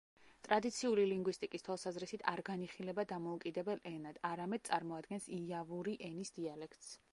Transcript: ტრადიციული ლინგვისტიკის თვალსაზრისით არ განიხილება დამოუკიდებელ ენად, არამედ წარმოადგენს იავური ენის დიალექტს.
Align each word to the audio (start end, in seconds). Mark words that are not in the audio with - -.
ტრადიციული 0.45 1.01
ლინგვისტიკის 1.09 1.65
თვალსაზრისით 1.67 2.23
არ 2.31 2.41
განიხილება 2.47 3.05
დამოუკიდებელ 3.13 3.83
ენად, 3.93 4.19
არამედ 4.33 4.67
წარმოადგენს 4.71 5.31
იავური 5.41 5.97
ენის 6.11 6.37
დიალექტს. 6.43 6.93